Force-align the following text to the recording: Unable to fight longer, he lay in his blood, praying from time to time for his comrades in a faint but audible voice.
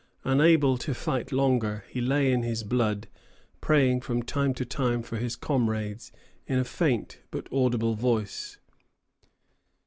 Unable 0.23 0.79
to 0.79 0.95
fight 0.95 1.31
longer, 1.31 1.83
he 1.87 2.01
lay 2.01 2.31
in 2.33 2.41
his 2.41 2.63
blood, 2.63 3.07
praying 3.61 4.01
from 4.01 4.23
time 4.23 4.51
to 4.55 4.65
time 4.65 5.03
for 5.03 5.17
his 5.17 5.35
comrades 5.35 6.11
in 6.47 6.57
a 6.57 6.63
faint 6.63 7.19
but 7.29 7.47
audible 7.53 7.93
voice. 7.93 8.57